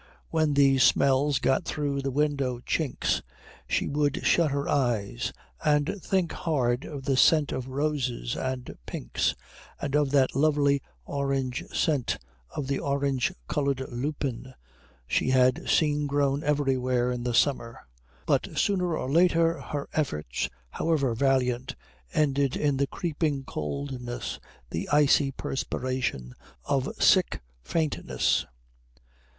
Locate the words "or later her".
18.97-19.87